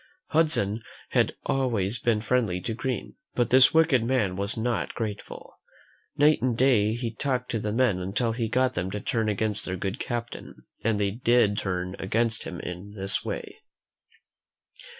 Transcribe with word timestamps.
Hudson 0.29 0.81
had 1.09 1.35
always 1.45 1.99
been 1.99 2.21
friendly 2.21 2.59
to 2.61 2.73
Green, 2.73 3.17
but 3.35 3.51
this 3.51 3.71
wicked 3.71 4.03
man 4.03 4.35
was 4.35 4.57
not 4.57 4.95
grateful. 4.95 5.59
Night 6.17 6.41
and 6.41 6.57
day 6.57 6.95
he 6.95 7.13
talked 7.13 7.51
to 7.51 7.59
the 7.59 7.71
men 7.71 7.99
until 7.99 8.31
he 8.31 8.49
got 8.49 8.73
them 8.73 8.89
to 8.89 8.99
turn 8.99 9.29
against 9.29 9.63
their 9.63 9.77
good 9.77 9.99
captain. 9.99 10.63
And 10.83 10.99
they 10.99 11.21
c/id 11.23 11.59
turn 11.59 11.95
against 11.99 12.45
him 12.45 12.59
in 12.61 12.95
this 12.95 13.23
way. 13.23 13.59